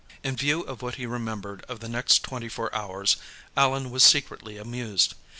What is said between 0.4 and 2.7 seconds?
of what he remembered of the next twenty